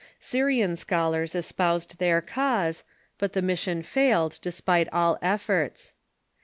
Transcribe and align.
Syrian 0.17 0.75
scholars 0.75 1.35
es 1.35 1.51
poused 1.51 1.97
their 1.99 2.23
cause, 2.23 2.83
but 3.19 3.33
the 3.33 3.41
mission 3.43 3.83
failed, 3.83 4.39
despite 4.41 4.91
all 4.91 5.19
efforts. 5.21 5.93